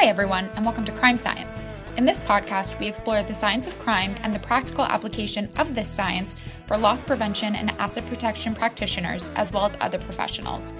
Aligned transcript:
Hi, 0.00 0.04
everyone, 0.04 0.48
and 0.54 0.64
welcome 0.64 0.84
to 0.84 0.92
Crime 0.92 1.18
Science. 1.18 1.64
In 1.96 2.04
this 2.04 2.22
podcast, 2.22 2.78
we 2.78 2.86
explore 2.86 3.20
the 3.24 3.34
science 3.34 3.66
of 3.66 3.76
crime 3.80 4.14
and 4.22 4.32
the 4.32 4.38
practical 4.38 4.84
application 4.84 5.50
of 5.58 5.74
this 5.74 5.88
science 5.88 6.36
for 6.66 6.78
loss 6.78 7.02
prevention 7.02 7.56
and 7.56 7.72
asset 7.80 8.06
protection 8.06 8.54
practitioners, 8.54 9.32
as 9.34 9.52
well 9.52 9.64
as 9.64 9.76
other 9.80 9.98
professionals. 9.98 10.72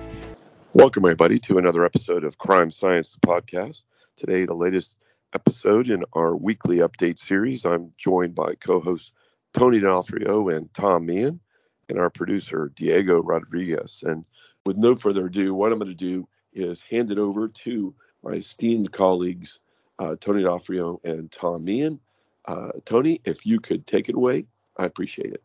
Welcome, 0.73 1.05
everybody, 1.05 1.41
to 1.41 1.59
another 1.59 1.85
episode 1.85 2.23
of 2.23 2.39
Crime 2.39 2.71
Science, 2.71 3.17
the 3.21 3.27
podcast. 3.27 3.83
Today, 4.17 4.45
the 4.45 4.55
latest 4.55 4.97
episode 5.35 5.91
in 5.91 6.05
our 6.13 6.37
weekly 6.37 6.77
update 6.77 7.19
series. 7.19 7.67
I'm 7.67 7.93
joined 7.99 8.37
by 8.37 8.55
co 8.55 8.79
hosts 8.79 9.11
Tony 9.53 9.81
D'Onofrio 9.81 10.49
and 10.49 10.73
Tom 10.75 11.07
Meehan, 11.07 11.41
and 11.89 11.99
our 11.99 12.09
producer, 12.09 12.71
Diego 12.77 13.21
Rodriguez. 13.21 14.05
And 14.07 14.25
with 14.65 14.77
no 14.77 14.95
further 14.95 15.27
ado, 15.27 15.57
what 15.57 15.73
I'm 15.73 15.81
going 15.81 15.91
to 15.91 15.97
do 15.97 16.29
is 16.53 16.85
hand 16.85 17.11
it 17.11 17.19
over 17.19 17.49
to 17.49 17.97
my 18.23 18.33
esteemed 18.33 18.93
colleagues, 18.93 19.61
uh, 19.99 20.17
Tony 20.21 20.43
D'Onofrio 20.43 21.01
and 21.05 21.31
Tom 21.31 21.65
Meehan. 21.65 22.01
Uh, 22.45 22.71
Tony, 22.85 23.21
if 23.25 23.45
you 23.45 23.61
could 23.61 23.87
take 23.87 24.09
it 24.09 24.15
away, 24.15 24.47
I 24.77 24.87
appreciate 24.87 25.33
it. 25.33 25.43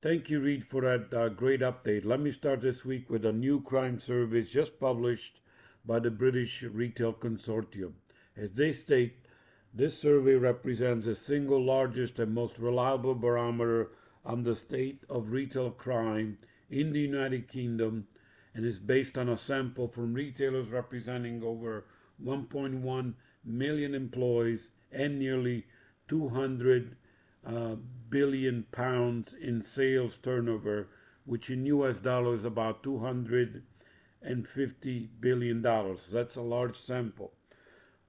Thank 0.00 0.30
you, 0.30 0.40
Reed, 0.40 0.64
for 0.64 0.80
that 0.80 1.14
uh, 1.14 1.28
great 1.28 1.60
update. 1.60 2.04
Let 2.04 2.20
me 2.20 2.32
start 2.32 2.60
this 2.60 2.84
week 2.84 3.08
with 3.08 3.24
a 3.24 3.32
new 3.32 3.60
crime 3.60 4.00
survey 4.00 4.42
just 4.42 4.80
published 4.80 5.40
by 5.84 6.00
the 6.00 6.10
British 6.10 6.62
Retail 6.62 7.12
Consortium. 7.12 7.92
As 8.36 8.52
they 8.52 8.72
state, 8.72 9.26
this 9.74 9.96
survey 9.98 10.34
represents 10.34 11.06
the 11.06 11.14
single 11.14 11.62
largest 11.62 12.18
and 12.18 12.34
most 12.34 12.58
reliable 12.58 13.14
barometer 13.14 13.90
on 14.24 14.42
the 14.42 14.54
state 14.54 15.04
of 15.08 15.30
retail 15.30 15.70
crime 15.70 16.38
in 16.70 16.92
the 16.92 17.00
United 17.00 17.48
Kingdom 17.48 18.06
and 18.54 18.64
is 18.64 18.78
based 18.78 19.18
on 19.18 19.28
a 19.28 19.36
sample 19.36 19.88
from 19.88 20.14
retailers 20.14 20.70
representing 20.70 21.42
over 21.42 21.84
1.1 22.24 23.14
million 23.44 23.94
employees 23.94 24.70
and 24.90 25.18
nearly 25.18 25.66
200 26.08 26.96
uh, 27.44 27.74
billion 28.10 28.64
pounds 28.70 29.32
in 29.32 29.62
sales 29.62 30.18
turnover, 30.18 30.88
which 31.24 31.48
in 31.50 31.64
US 31.66 31.98
dollars 31.98 32.40
is 32.40 32.44
about 32.44 32.82
250 32.82 35.10
billion 35.20 35.62
dollars. 35.62 36.08
That's 36.12 36.36
a 36.36 36.42
large 36.42 36.76
sample. 36.76 37.32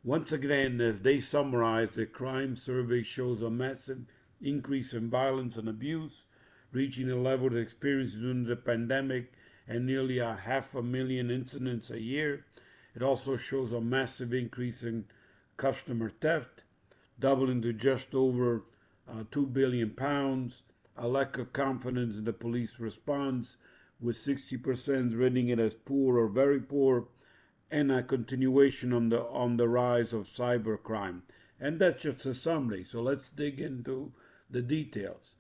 Once 0.04 0.34
again, 0.34 0.82
as 0.82 1.00
they 1.00 1.22
summarize, 1.22 1.92
the 1.92 2.06
crime 2.06 2.58
survey 2.58 3.04
shows 3.04 3.42
a 3.42 3.50
massive 3.50 4.02
increase 4.42 4.94
in 4.94 5.10
violence 5.10 5.56
and 5.56 5.70
abuse, 5.70 6.26
reaching 6.74 7.10
a 7.10 7.16
level 7.16 7.56
experienced 7.56 8.20
during 8.20 8.44
the 8.44 8.58
pandemic 8.58 9.32
and 9.68 9.86
nearly 9.86 10.20
a 10.20 10.36
half 10.36 10.76
a 10.76 10.82
million 10.82 11.32
incidents 11.32 11.90
a 11.90 12.02
year. 12.02 12.46
It 12.96 13.02
also 13.02 13.38
shows 13.38 13.72
a 13.72 13.82
massive 13.82 14.34
increase 14.34 14.84
in 14.84 15.06
customer 15.58 16.10
theft, 16.10 16.64
doubling 17.20 17.62
to 17.62 17.74
just 17.74 18.14
over 18.14 18.66
uh, 19.08 19.24
2 19.32 19.48
billion 19.48 19.92
pounds, 19.92 20.64
a 20.98 21.08
lack 21.08 21.38
of 21.38 21.54
confidence 21.54 22.16
in 22.16 22.26
the 22.26 22.34
police 22.34 22.80
response, 22.80 23.58
with 24.00 24.18
60% 24.18 25.18
rating 25.18 25.50
it 25.50 25.60
as 25.60 25.76
poor 25.76 26.18
or 26.18 26.28
very 26.28 26.60
poor, 26.60 27.08
and 27.72 27.92
a 27.92 28.04
continuation 28.04 28.94
on 28.94 29.10
the 29.10 29.24
on 29.24 29.58
the 29.58 29.68
rise 29.68 30.14
of 30.14 30.28
cybercrime. 30.28 31.22
And 31.60 31.80
that's 31.80 32.04
just 32.04 32.26
a 32.26 32.34
summary. 32.34 32.84
So 32.84 33.02
let's 33.02 33.30
dig 33.30 33.60
into 33.60 34.12
the 34.50 34.62
details 34.62 35.36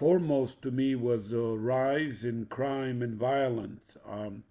foremost 0.00 0.62
to 0.62 0.70
me 0.70 0.94
was 0.94 1.28
the 1.28 1.58
rise 1.58 2.24
in 2.24 2.46
crime 2.46 3.02
and 3.02 3.18
violence. 3.18 3.98
Um, 4.08 4.44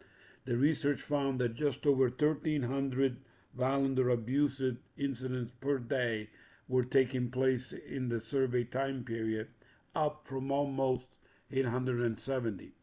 the 0.45 0.55
research 0.55 1.01
found 1.01 1.39
that 1.39 1.55
just 1.55 1.87
over 1.87 2.03
1,300 2.03 3.17
violent 3.55 3.97
or 3.97 4.09
abusive 4.09 4.77
incidents 4.95 5.51
per 5.51 5.79
day 5.79 6.29
were 6.67 6.83
taking 6.83 7.31
place 7.31 7.73
in 7.73 8.09
the 8.09 8.19
survey 8.19 8.63
time 8.63 9.03
period, 9.03 9.47
up 9.95 10.27
from 10.27 10.51
almost 10.51 11.07
870. 11.51 12.73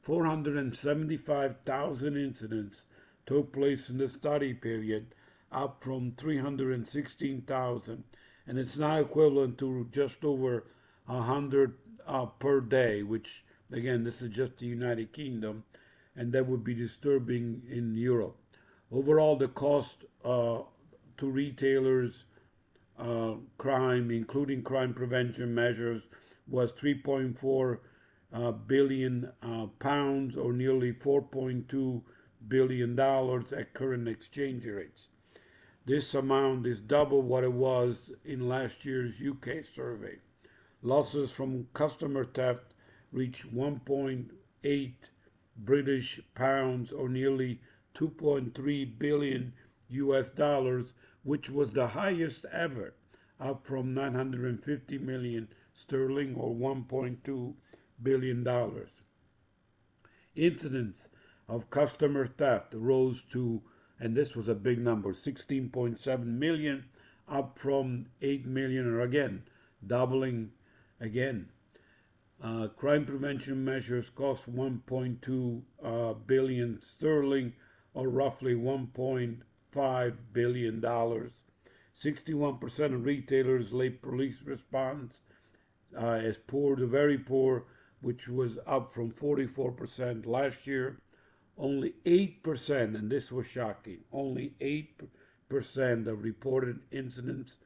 475,000 0.00 2.16
incidents 2.16 2.84
took 3.26 3.52
place 3.52 3.88
in 3.88 3.98
the 3.98 4.08
study 4.08 4.54
period, 4.54 5.14
up 5.52 5.84
from 5.84 6.10
316,000, 6.16 8.02
and 8.48 8.58
it's 8.58 8.76
now 8.76 8.98
equivalent 8.98 9.56
to 9.58 9.86
just 9.92 10.24
over 10.24 10.64
100 11.06 11.74
uh, 12.06 12.26
per 12.26 12.60
day, 12.60 13.02
which 13.02 13.44
again, 13.72 14.04
this 14.04 14.22
is 14.22 14.30
just 14.30 14.58
the 14.58 14.66
United 14.66 15.12
Kingdom, 15.12 15.64
and 16.14 16.32
that 16.32 16.46
would 16.46 16.62
be 16.64 16.74
disturbing 16.74 17.62
in 17.68 17.94
Europe. 17.96 18.36
Overall, 18.90 19.36
the 19.36 19.48
cost 19.48 20.04
uh, 20.24 20.60
to 21.16 21.30
retailers, 21.30 22.24
uh, 22.98 23.34
crime, 23.56 24.10
including 24.10 24.62
crime 24.62 24.92
prevention 24.92 25.54
measures, 25.54 26.08
was 26.46 26.72
3.4 26.72 27.78
uh, 28.32 28.52
billion 28.52 29.32
uh, 29.42 29.66
pounds, 29.78 30.36
or 30.36 30.52
nearly 30.52 30.92
4.2 30.92 32.02
billion 32.48 32.96
dollars 32.96 33.52
at 33.52 33.72
current 33.72 34.08
exchange 34.08 34.66
rates. 34.66 35.08
This 35.84 36.14
amount 36.14 36.66
is 36.66 36.80
double 36.80 37.22
what 37.22 37.44
it 37.44 37.52
was 37.52 38.10
in 38.24 38.48
last 38.48 38.84
year's 38.84 39.20
UK 39.20 39.64
survey. 39.64 40.18
Losses 40.84 41.30
from 41.30 41.68
customer 41.74 42.24
theft 42.24 42.74
reached 43.12 43.54
1.8 43.54 44.92
British 45.56 46.20
pounds 46.34 46.90
or 46.90 47.08
nearly 47.08 47.60
2.3 47.94 48.98
billion 48.98 49.52
US 49.90 50.32
dollars, 50.32 50.94
which 51.22 51.48
was 51.48 51.70
the 51.70 51.86
highest 51.86 52.44
ever, 52.46 52.94
up 53.38 53.64
from 53.64 53.94
950 53.94 54.98
million 54.98 55.48
sterling 55.72 56.34
or 56.34 56.52
1.2 56.52 57.54
billion 58.02 58.42
dollars. 58.42 59.02
Incidents 60.34 61.08
of 61.48 61.70
customer 61.70 62.26
theft 62.26 62.74
rose 62.74 63.22
to, 63.22 63.62
and 64.00 64.16
this 64.16 64.34
was 64.34 64.48
a 64.48 64.54
big 64.54 64.78
number, 64.80 65.12
16.7 65.12 66.24
million, 66.24 66.86
up 67.28 67.56
from 67.56 68.06
8 68.20 68.46
million, 68.46 68.86
or 68.86 69.00
again, 69.00 69.44
doubling 69.86 70.50
Again, 71.02 71.48
uh, 72.40 72.68
crime 72.68 73.04
prevention 73.04 73.64
measures 73.64 74.08
cost 74.08 74.48
1.2 74.48 75.62
uh, 75.82 76.12
billion 76.14 76.80
sterling, 76.80 77.54
or 77.92 78.08
roughly 78.08 78.54
1.5 78.54 80.16
billion 80.32 80.80
dollars. 80.80 81.42
61% 82.00 82.94
of 82.94 83.04
retailers 83.04 83.72
late 83.72 84.00
police 84.00 84.44
response 84.44 85.22
uh, 86.00 86.20
as 86.22 86.38
poor 86.38 86.76
to 86.76 86.86
very 86.86 87.18
poor, 87.18 87.64
which 88.00 88.28
was 88.28 88.60
up 88.64 88.94
from 88.94 89.10
44% 89.10 90.24
last 90.24 90.68
year. 90.68 91.00
Only 91.58 91.94
8%, 92.04 92.94
and 92.94 93.10
this 93.10 93.32
was 93.32 93.48
shocking, 93.48 94.04
only 94.12 94.54
8% 94.60 96.06
of 96.06 96.22
reported 96.22 96.78
incidents 96.92 97.56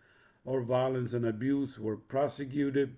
or 0.46 0.62
violence 0.62 1.12
and 1.12 1.26
abuse 1.26 1.78
were 1.78 1.98
prosecuted 1.98 2.96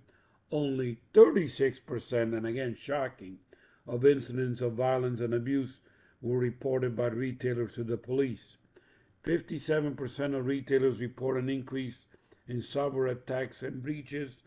only 0.51 0.99
36%, 1.13 2.37
and 2.37 2.47
again 2.47 2.75
shocking, 2.75 3.39
of 3.87 4.05
incidents 4.05 4.61
of 4.61 4.75
violence 4.75 5.21
and 5.21 5.35
abuse 5.35 5.81
were 6.21 6.39
reported 6.39 6.97
by 6.97 7.07
retailers 7.07 7.75
to 7.75 7.85
the 7.85 7.97
police. 7.97 8.59
57% 9.25 10.35
of 10.35 10.47
retailers 10.47 11.01
report 11.01 11.39
an 11.39 11.49
increase 11.49 12.07
in 12.47 12.59
cyber 12.59 13.11
attacks 13.11 13.63
and 13.63 13.83
breaches, 13.83 14.43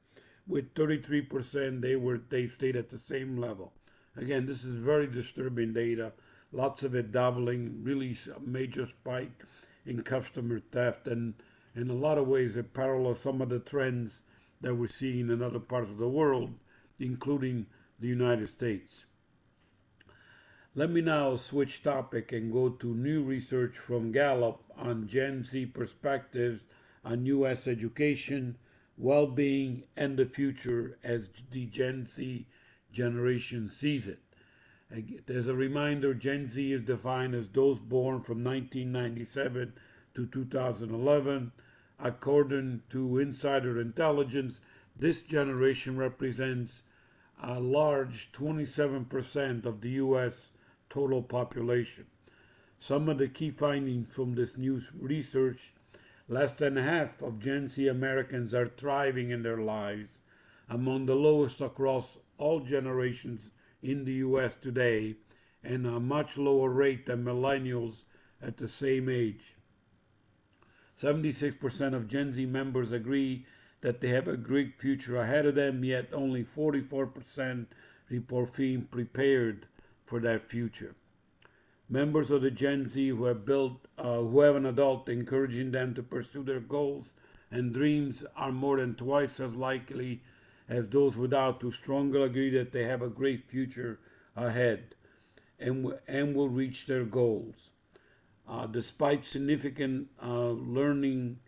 with 0.47 0.73
33% 0.73 1.81
they 1.81 1.95
were 1.95 2.19
they 2.29 2.47
stayed 2.47 2.75
at 2.75 2.89
the 2.89 2.97
same 2.97 3.37
level. 3.37 3.73
Again, 4.17 4.45
this 4.45 4.63
is 4.63 4.75
very 4.75 5.07
disturbing 5.07 5.73
data. 5.73 6.13
Lots 6.51 6.83
of 6.83 6.95
it 6.95 7.11
doubling, 7.11 7.83
really 7.83 8.17
a 8.35 8.39
major 8.39 8.85
spike 8.85 9.45
in 9.85 10.01
customer 10.01 10.59
theft, 10.59 11.07
and 11.07 11.35
in 11.75 11.89
a 11.89 11.93
lot 11.93 12.17
of 12.17 12.27
ways 12.27 12.55
it 12.55 12.73
parallels 12.73 13.19
some 13.19 13.41
of 13.41 13.49
the 13.49 13.59
trends 13.59 14.21
that 14.61 14.75
we're 14.75 14.87
seeing 14.87 15.29
in 15.29 15.41
other 15.41 15.59
parts 15.59 15.89
of 15.89 15.97
the 15.97 16.09
world, 16.09 16.53
including 16.99 17.65
the 17.99 18.07
United 18.07 18.47
States. 18.47 19.05
Let 20.73 20.89
me 20.89 21.01
now 21.01 21.35
switch 21.35 21.83
topic 21.83 22.31
and 22.31 22.51
go 22.51 22.69
to 22.69 22.95
new 22.95 23.23
research 23.23 23.77
from 23.77 24.11
Gallup 24.11 24.63
on 24.77 25.07
Gen 25.07 25.43
Z 25.43 25.65
perspectives 25.67 26.63
on 27.03 27.25
U.S. 27.25 27.67
education, 27.67 28.57
well 28.97 29.27
being, 29.27 29.83
and 29.97 30.17
the 30.17 30.25
future 30.25 30.97
as 31.03 31.29
the 31.49 31.65
Gen 31.65 32.05
Z 32.05 32.47
generation 32.91 33.67
sees 33.67 34.07
it. 34.07 34.19
As 35.27 35.47
a 35.47 35.55
reminder, 35.55 36.13
Gen 36.13 36.47
Z 36.47 36.71
is 36.71 36.83
defined 36.83 37.33
as 37.35 37.49
those 37.49 37.79
born 37.79 38.21
from 38.21 38.43
1997 38.43 39.73
to 40.13 40.25
2011 40.27 41.51
According 42.03 42.81
to 42.89 43.19
insider 43.19 43.79
intelligence, 43.79 44.59
this 44.97 45.21
generation 45.21 45.97
represents 45.97 46.81
a 47.43 47.59
large 47.59 48.31
27% 48.31 49.65
of 49.65 49.81
the 49.81 49.89
U.S. 49.91 50.49
total 50.89 51.21
population. 51.21 52.07
Some 52.79 53.07
of 53.07 53.19
the 53.19 53.27
key 53.27 53.51
findings 53.51 54.11
from 54.11 54.33
this 54.33 54.57
new 54.57 54.81
research 54.99 55.73
less 56.27 56.53
than 56.53 56.75
half 56.75 57.21
of 57.21 57.37
Gen 57.37 57.67
Z 57.67 57.87
Americans 57.87 58.51
are 58.55 58.69
thriving 58.69 59.29
in 59.29 59.43
their 59.43 59.59
lives, 59.59 60.21
among 60.67 61.05
the 61.05 61.15
lowest 61.15 61.61
across 61.61 62.17
all 62.39 62.61
generations 62.61 63.51
in 63.83 64.05
the 64.05 64.13
US 64.13 64.55
today, 64.55 65.17
and 65.63 65.85
a 65.85 65.99
much 65.99 66.35
lower 66.35 66.69
rate 66.69 67.05
than 67.05 67.23
millennials 67.23 68.05
at 68.41 68.57
the 68.57 68.67
same 68.67 69.07
age. 69.07 69.55
76% 71.01 71.95
of 71.95 72.07
Gen 72.07 72.31
Z 72.31 72.45
members 72.45 72.91
agree 72.91 73.43
that 73.81 74.01
they 74.01 74.09
have 74.09 74.27
a 74.27 74.37
great 74.37 74.79
future 74.79 75.17
ahead 75.17 75.47
of 75.47 75.55
them, 75.55 75.83
yet 75.83 76.09
only 76.13 76.43
44% 76.43 77.65
report 78.09 78.53
feeling 78.53 78.83
prepared 78.83 79.65
for 80.05 80.19
that 80.19 80.47
future. 80.47 80.93
Members 81.89 82.29
of 82.29 82.43
the 82.43 82.51
Gen 82.51 82.87
Z 82.87 83.09
who 83.09 83.25
have 83.25 83.45
built, 83.45 83.87
uh, 83.97 84.19
who 84.19 84.41
have 84.41 84.55
an 84.55 84.67
adult 84.67 85.09
encouraging 85.09 85.71
them 85.71 85.95
to 85.95 86.03
pursue 86.03 86.43
their 86.43 86.59
goals 86.59 87.13
and 87.49 87.73
dreams 87.73 88.23
are 88.35 88.51
more 88.51 88.77
than 88.77 88.93
twice 88.93 89.39
as 89.39 89.55
likely 89.55 90.21
as 90.69 90.87
those 90.87 91.17
without 91.17 91.59
to 91.59 91.71
strongly 91.71 92.21
agree 92.21 92.51
that 92.51 92.71
they 92.71 92.83
have 92.83 93.01
a 93.01 93.09
great 93.09 93.49
future 93.49 93.99
ahead 94.35 94.95
and, 95.59 95.93
and 96.07 96.35
will 96.35 96.47
reach 96.47 96.85
their 96.85 97.03
goals. 97.05 97.71
Uh, 98.47 98.67
despite 98.67 99.23
significant 99.23 100.07
uh, 100.21 100.49
learning 100.49 101.39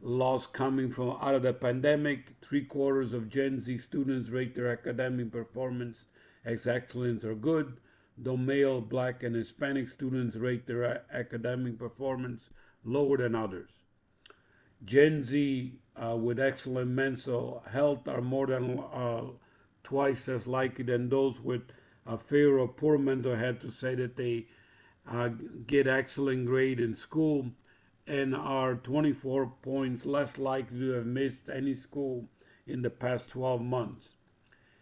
loss 0.00 0.46
coming 0.46 0.90
from 0.90 1.10
out 1.20 1.34
of 1.34 1.42
the 1.42 1.52
pandemic, 1.52 2.34
three 2.40 2.64
quarters 2.64 3.12
of 3.12 3.28
Gen 3.28 3.60
Z 3.60 3.78
students 3.78 4.30
rate 4.30 4.54
their 4.54 4.68
academic 4.68 5.30
performance 5.30 6.04
as 6.44 6.66
excellent 6.66 7.24
or 7.24 7.34
good, 7.34 7.78
though 8.16 8.36
male, 8.36 8.80
black, 8.80 9.22
and 9.22 9.34
Hispanic 9.34 9.88
students 9.88 10.36
rate 10.36 10.66
their 10.66 11.04
academic 11.12 11.78
performance 11.78 12.50
lower 12.84 13.18
than 13.18 13.34
others. 13.34 13.70
Gen 14.84 15.24
Z 15.24 15.78
uh, 15.96 16.16
with 16.16 16.38
excellent 16.38 16.90
mental 16.90 17.62
health 17.70 18.06
are 18.06 18.22
more 18.22 18.46
than 18.46 18.78
uh, 18.92 19.24
twice 19.82 20.28
as 20.28 20.46
likely 20.46 20.84
than 20.84 21.08
those 21.08 21.40
with 21.40 21.62
a 22.06 22.16
fair 22.16 22.58
or 22.58 22.68
poor 22.68 22.96
mental 22.96 23.34
health 23.34 23.60
to 23.60 23.70
say 23.70 23.94
that 23.96 24.16
they 24.16 24.46
uh, 25.10 25.30
get 25.66 25.86
excellent 25.86 26.46
grade 26.46 26.80
in 26.80 26.94
school 26.94 27.50
and 28.06 28.34
are 28.34 28.74
24 28.74 29.52
points 29.62 30.06
less 30.06 30.38
likely 30.38 30.80
to 30.80 30.92
have 30.92 31.06
missed 31.06 31.48
any 31.48 31.74
school 31.74 32.28
in 32.66 32.82
the 32.82 32.90
past 32.90 33.30
12 33.30 33.60
months. 33.62 34.16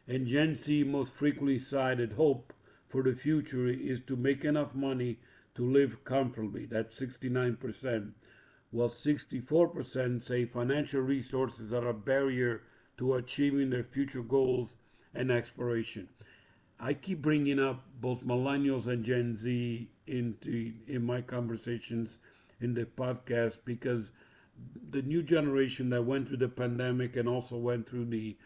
And 0.09 0.27
Gen 0.27 0.57
Z 0.57 0.85
most 0.85 1.15
frequently 1.15 1.59
cited 1.59 2.13
hope 2.13 2.53
for 2.87 3.03
the 3.03 3.15
future 3.15 3.67
is 3.67 4.01
to 4.03 4.17
make 4.17 4.45
enough 4.45 4.75
money 4.75 5.19
to 5.55 5.69
live 5.69 6.05
comfortably. 6.05 6.67
That's 6.67 7.01
69%. 7.01 8.13
While 8.71 8.89
64% 8.89 10.23
say 10.23 10.45
financial 10.45 11.01
resources 11.01 11.73
are 11.73 11.89
a 11.89 11.95
barrier 11.95 12.63
to 12.99 13.15
achieving 13.15 13.71
their 13.71 13.85
future 13.85 14.23
goals 14.23 14.77
and 15.15 15.31
aspiration. 15.33 16.09
I 16.79 16.95
keep 16.95 17.23
bringing 17.23 17.59
up 17.59 17.86
both 18.01 18.25
millennials 18.25 18.87
and 18.87 19.05
Gen 19.05 19.37
Z 19.37 19.89
into 20.07 20.73
in 20.87 21.05
my 21.05 21.21
conversations 21.21 22.19
in 22.61 22.75
the 22.75 22.85
podcast 22.85 23.61
because 23.65 24.11
the 24.91 25.03
new 25.03 25.23
generation 25.23 25.91
that 25.91 26.03
went 26.03 26.29
through 26.29 26.39
the 26.39 26.49
pandemic 26.49 27.17
and 27.17 27.29
also 27.29 27.57
went 27.57 27.89
through 27.89 28.07
the 28.07 28.37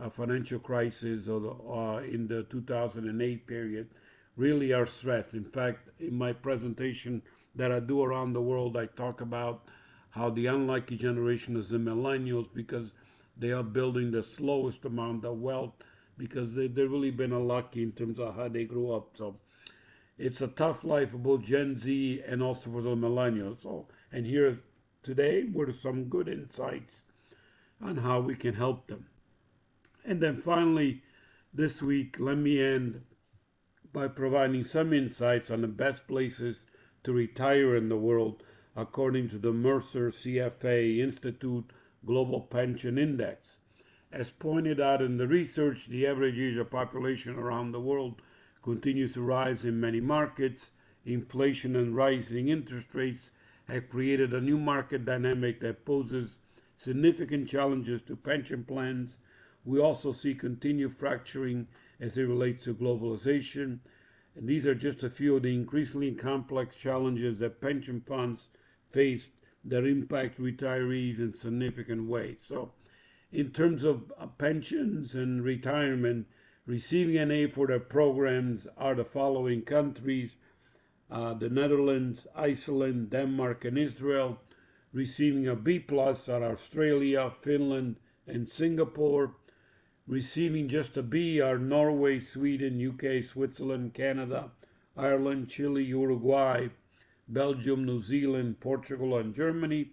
uh, 0.00 0.08
financial 0.08 0.58
crisis 0.58 1.28
or 1.28 1.40
the, 1.40 1.50
uh, 1.50 1.98
in 2.02 2.28
the 2.28 2.42
2008 2.44 3.46
period 3.46 3.88
really 4.36 4.72
are 4.72 4.86
stressed. 4.86 5.34
In 5.34 5.44
fact, 5.44 5.88
in 5.98 6.16
my 6.16 6.32
presentation 6.32 7.22
that 7.54 7.72
I 7.72 7.80
do 7.80 8.02
around 8.02 8.32
the 8.32 8.42
world, 8.42 8.76
I 8.76 8.86
talk 8.86 9.20
about 9.22 9.64
how 10.10 10.30
the 10.30 10.46
unlucky 10.46 10.96
generation 10.96 11.56
is 11.56 11.70
the 11.70 11.78
millennials 11.78 12.52
because 12.52 12.92
they 13.36 13.52
are 13.52 13.62
building 13.62 14.10
the 14.10 14.22
slowest 14.22 14.84
amount 14.84 15.24
of 15.24 15.40
wealth 15.40 15.72
because 16.18 16.54
they, 16.54 16.68
they've 16.68 16.90
really 16.90 17.10
been 17.10 17.32
unlucky 17.32 17.82
in 17.82 17.92
terms 17.92 18.18
of 18.18 18.34
how 18.36 18.48
they 18.48 18.64
grew 18.64 18.92
up. 18.92 19.16
So 19.16 19.36
it's 20.18 20.40
a 20.40 20.48
tough 20.48 20.84
life 20.84 21.10
for 21.10 21.18
both 21.18 21.42
Gen 21.42 21.76
Z 21.76 22.22
and 22.26 22.42
also 22.42 22.70
for 22.70 22.82
the 22.82 22.96
millennials. 22.96 23.62
So, 23.62 23.86
and 24.12 24.26
here 24.26 24.60
today 25.02 25.44
were 25.52 25.72
some 25.72 26.04
good 26.04 26.28
insights 26.28 27.04
on 27.82 27.98
how 27.98 28.20
we 28.20 28.34
can 28.34 28.54
help 28.54 28.86
them. 28.86 29.06
And 30.04 30.22
then 30.22 30.38
finally, 30.38 31.02
this 31.52 31.82
week, 31.82 32.16
let 32.18 32.38
me 32.38 32.62
end 32.62 33.02
by 33.92 34.08
providing 34.08 34.64
some 34.64 34.92
insights 34.92 35.50
on 35.50 35.62
the 35.62 35.68
best 35.68 36.06
places 36.06 36.64
to 37.02 37.12
retire 37.12 37.76
in 37.76 37.88
the 37.88 37.96
world 37.96 38.42
according 38.76 39.28
to 39.30 39.38
the 39.38 39.52
Mercer 39.52 40.10
CFA 40.10 40.98
Institute 40.98 41.70
Global 42.04 42.40
Pension 42.40 42.98
Index. 42.98 43.58
As 44.12 44.30
pointed 44.30 44.80
out 44.80 45.02
in 45.02 45.16
the 45.16 45.26
research, 45.26 45.86
the 45.86 46.06
average 46.06 46.38
age 46.38 46.56
of 46.56 46.70
population 46.70 47.36
around 47.36 47.72
the 47.72 47.80
world 47.80 48.22
continues 48.62 49.14
to 49.14 49.20
rise 49.20 49.64
in 49.64 49.80
many 49.80 50.00
markets. 50.00 50.70
Inflation 51.04 51.74
and 51.74 51.94
rising 51.94 52.48
interest 52.48 52.94
rates 52.94 53.30
have 53.66 53.88
created 53.88 54.32
a 54.32 54.40
new 54.40 54.58
market 54.58 55.04
dynamic 55.04 55.60
that 55.60 55.84
poses 55.84 56.38
significant 56.76 57.48
challenges 57.48 58.00
to 58.02 58.16
pension 58.16 58.64
plans. 58.64 59.18
We 59.64 59.80
also 59.80 60.12
see 60.12 60.34
continued 60.34 60.94
fracturing 60.94 61.66
as 61.98 62.16
it 62.16 62.24
relates 62.24 62.64
to 62.64 62.74
globalization. 62.74 63.80
And 64.36 64.48
these 64.48 64.66
are 64.66 64.74
just 64.74 65.02
a 65.02 65.10
few 65.10 65.36
of 65.36 65.42
the 65.42 65.54
increasingly 65.54 66.12
complex 66.12 66.76
challenges 66.76 67.40
that 67.40 67.60
pension 67.60 68.00
funds 68.06 68.48
face 68.88 69.30
that 69.64 69.84
impact 69.84 70.38
retirees 70.38 71.18
in 71.18 71.34
significant 71.34 72.08
ways. 72.08 72.44
So, 72.46 72.72
in 73.36 73.50
terms 73.50 73.84
of 73.84 74.10
uh, 74.18 74.26
pensions 74.26 75.14
and 75.14 75.44
retirement, 75.44 76.26
receiving 76.64 77.18
an 77.18 77.30
A 77.30 77.46
for 77.46 77.66
their 77.66 77.78
programs 77.78 78.66
are 78.78 78.94
the 78.94 79.04
following 79.04 79.60
countries 79.60 80.38
uh, 81.10 81.34
the 81.34 81.50
Netherlands, 81.50 82.26
Iceland, 82.34 83.10
Denmark, 83.10 83.66
and 83.66 83.76
Israel. 83.76 84.40
Receiving 84.90 85.46
a 85.46 85.54
B 85.54 85.78
plus 85.78 86.30
are 86.30 86.42
Australia, 86.42 87.30
Finland, 87.42 87.96
and 88.26 88.48
Singapore. 88.48 89.36
Receiving 90.06 90.66
just 90.66 90.96
a 90.96 91.02
B 91.02 91.38
are 91.38 91.58
Norway, 91.58 92.20
Sweden, 92.20 92.80
UK, 92.80 93.22
Switzerland, 93.22 93.92
Canada, 93.92 94.50
Ireland, 94.96 95.50
Chile, 95.50 95.84
Uruguay, 95.84 96.68
Belgium, 97.28 97.84
New 97.84 98.00
Zealand, 98.00 98.60
Portugal, 98.60 99.18
and 99.18 99.34
Germany. 99.34 99.90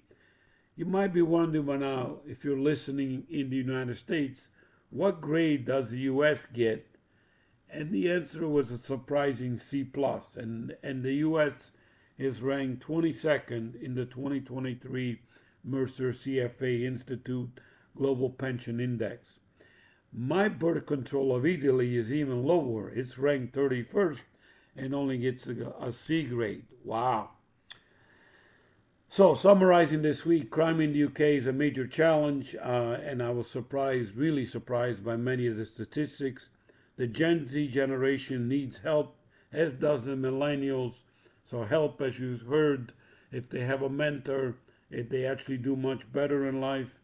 You 0.76 0.86
might 0.86 1.14
be 1.14 1.22
wondering 1.22 1.66
by 1.66 1.78
now, 1.78 2.22
if 2.26 2.44
you're 2.44 2.58
listening 2.58 3.28
in 3.30 3.52
the 3.52 3.58
United 3.58 3.96
States, 3.96 4.50
what 4.90 5.22
grade 5.22 5.66
does 5.66 5.92
the 5.92 6.00
U.S. 6.00 6.48
get? 6.48 6.98
And 7.70 7.92
the 7.92 8.12
answer 8.12 8.48
was 8.48 8.72
a 8.72 8.80
surprising 8.80 9.56
C 9.58 9.84
plus, 9.84 10.36
and 10.36 10.76
and 10.82 11.04
the 11.04 11.14
U.S. 11.28 11.72
is 12.18 12.42
ranked 12.42 12.88
22nd 12.88 13.82
in 13.84 13.94
the 13.94 14.06
2023 14.06 15.22
Mercer 15.64 16.10
CFA 16.10 16.84
Institute 16.86 17.60
Global 17.96 18.32
Pension 18.32 18.80
Index. 18.80 19.40
My 20.12 20.50
birth 20.50 20.88
control 20.88 21.36
of 21.36 21.46
Italy 21.46 21.98
is 21.98 22.12
even 22.12 22.44
lower. 22.44 22.90
It's 22.90 23.20
ranked 23.20 23.56
31st 23.56 24.24
and 24.76 24.96
only 24.96 25.20
gets 25.20 25.48
a, 25.48 25.74
a 25.80 25.92
C 25.92 26.24
grade. 26.24 26.66
Wow. 26.84 27.30
So, 29.14 29.36
summarizing 29.36 30.02
this 30.02 30.26
week, 30.26 30.50
crime 30.50 30.82
in 30.82 30.92
the 30.92 31.04
UK 31.04 31.20
is 31.38 31.46
a 31.46 31.54
major 31.54 31.86
challenge, 31.86 32.56
uh, 32.56 32.98
and 33.04 33.22
I 33.22 33.30
was 33.30 33.48
surprised, 33.48 34.16
really 34.16 34.44
surprised 34.44 35.06
by 35.06 35.18
many 35.18 35.46
of 35.46 35.56
the 35.56 35.68
statistics. 35.68 36.50
The 36.96 37.06
Gen 37.06 37.46
Z 37.46 37.68
generation 37.68 38.48
needs 38.48 38.80
help, 38.80 39.16
as 39.52 39.76
does 39.76 40.06
the 40.06 40.14
millennials. 40.14 40.96
So, 41.44 41.62
help, 41.62 42.02
as 42.02 42.20
you've 42.20 42.48
heard, 42.48 42.94
if 43.32 43.52
they 43.52 43.60
have 43.60 43.84
a 43.84 43.88
mentor, 43.88 44.56
if 44.90 45.10
they 45.10 45.28
actually 45.28 45.58
do 45.58 45.76
much 45.76 46.12
better 46.12 46.48
in 46.48 46.60
life. 46.60 47.00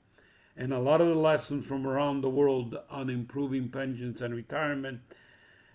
And 0.57 0.73
a 0.73 0.79
lot 0.79 1.01
of 1.01 1.09
the 1.09 1.13
lessons 1.13 1.67
from 1.67 1.85
around 1.85 2.21
the 2.21 2.29
world 2.31 2.75
on 2.89 3.11
improving 3.11 3.69
pensions 3.69 4.19
and 4.19 4.33
retirement, 4.33 5.01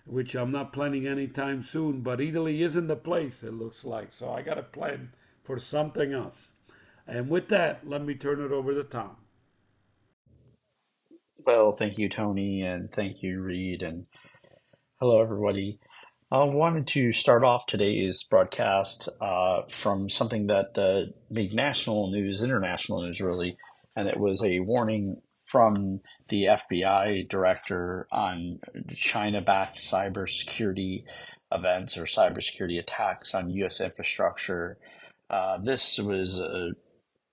which 0.05 0.35
I'm 0.35 0.51
not 0.51 0.73
planning 0.73 1.07
anytime 1.07 1.63
soon, 1.63 2.01
but 2.01 2.19
Italy 2.19 2.61
isn't 2.61 2.87
the 2.87 2.97
place, 2.97 3.41
it 3.41 3.53
looks 3.53 3.85
like. 3.85 4.11
So, 4.11 4.31
I 4.31 4.41
got 4.41 4.55
to 4.55 4.63
plan 4.63 5.13
for 5.45 5.59
something 5.59 6.11
else. 6.13 6.51
And 7.07 7.29
with 7.29 7.49
that, 7.49 7.87
let 7.87 8.03
me 8.03 8.15
turn 8.15 8.43
it 8.43 8.51
over 8.51 8.73
to 8.73 8.83
Tom. 8.83 9.17
Well, 11.45 11.73
thank 11.73 11.97
you, 11.99 12.09
Tony, 12.09 12.63
and 12.63 12.91
thank 12.91 13.21
you, 13.21 13.39
Reed, 13.39 13.83
and 13.83 14.07
hello, 14.99 15.21
everybody. 15.21 15.79
I 16.31 16.43
wanted 16.43 16.87
to 16.87 17.11
start 17.13 17.43
off 17.43 17.67
today's 17.67 18.23
broadcast 18.23 19.07
uh, 19.21 19.61
from 19.69 20.09
something 20.09 20.47
that 20.47 20.75
uh, 20.75 21.11
made 21.29 21.53
national 21.53 22.09
news, 22.09 22.41
international 22.41 23.03
news, 23.03 23.21
really, 23.21 23.57
and 23.95 24.07
it 24.07 24.19
was 24.19 24.43
a 24.43 24.59
warning 24.61 25.21
from 25.45 26.01
the 26.29 26.45
FBI 26.45 27.29
director 27.29 28.07
on 28.11 28.59
China 28.95 29.39
backed 29.39 29.77
cybersecurity 29.77 31.03
events 31.51 31.95
or 31.95 32.05
cybersecurity 32.05 32.79
attacks 32.79 33.35
on 33.35 33.51
U.S. 33.51 33.79
infrastructure. 33.79 34.79
Uh, 35.29 35.57
this 35.63 35.99
was 35.99 36.39
a, 36.39 36.69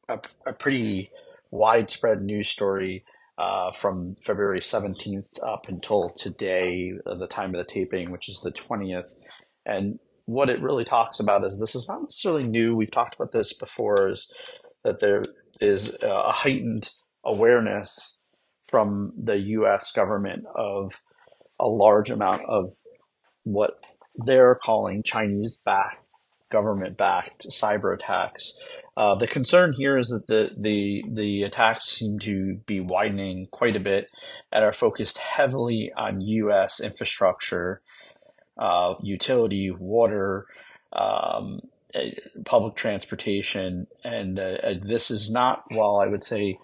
a, 0.09 0.21
a, 0.47 0.53
pretty 0.53 1.11
widespread 1.51 2.23
news 2.23 2.49
story 2.49 3.05
uh, 3.39 3.71
from 3.73 4.17
February 4.25 4.61
17th 4.61 5.29
up 5.47 5.67
until 5.69 6.11
today, 6.17 6.93
uh, 7.07 7.15
the 7.15 7.27
time 7.27 7.55
of 7.55 7.67
the 7.67 7.73
taping, 7.73 8.11
which 8.11 8.29
is 8.29 8.41
the 8.41 8.53
20th. 8.53 9.13
And 9.67 9.99
what 10.25 10.49
it 10.49 10.63
really 10.63 10.85
talks 10.85 11.21
about 11.21 11.45
is 11.45 11.59
this 11.59 11.75
is 11.75 11.87
not 11.89 12.03
necessarily 12.03 12.45
new. 12.45 12.75
We've 12.75 12.91
talked 12.91 13.15
about 13.15 13.33
this 13.33 13.53
before, 13.53 14.09
is 14.09 14.33
that 14.85 15.01
there 15.01 15.25
is 15.61 15.95
a 16.03 16.33
heightened 16.33 16.91
awareness 17.25 18.21
from 18.69 19.13
the 19.23 19.37
US 19.37 19.93
government 19.93 20.45
of 20.57 20.93
a 21.61 21.67
large 21.67 22.11
amount 22.11 22.43
of 22.49 22.73
what 23.45 23.75
they're 24.25 24.55
calling 24.55 25.03
Chinese 25.03 25.59
backed 25.65 26.02
government 26.53 26.97
backed 26.97 27.47
cyber 27.49 27.95
attacks. 27.95 28.55
Uh, 28.97 29.15
the 29.15 29.27
concern 29.27 29.73
here 29.73 29.97
is 29.97 30.09
that 30.09 30.27
the, 30.27 30.51
the 30.57 31.03
the 31.11 31.43
attacks 31.45 31.89
seem 31.89 32.19
to 32.19 32.57
be 32.67 32.79
widening 32.79 33.49
quite 33.51 33.75
a 33.75 33.81
bit 33.81 34.09
and 34.53 34.65
are 34.65 34.73
focused 34.73 35.17
heavily 35.17 35.91
on 35.97 36.21
U.S. 36.21 36.79
infrastructure, 36.79 37.81
uh, 38.59 38.95
utility, 39.03 39.71
water, 39.71 40.47
um, 40.93 41.61
eh, 41.95 42.11
public 42.45 42.77
transportation, 42.77 43.87
and 44.05 44.39
uh, 44.39 44.59
uh, 44.63 44.75
this 44.83 45.11
is 45.11 45.31
not, 45.31 45.65
while 45.71 45.97
I 45.97 46.07
would 46.07 46.23
say 46.23 46.59